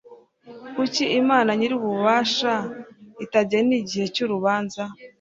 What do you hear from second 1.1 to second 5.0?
imana nyirububasha atagena igihe cy'urubanza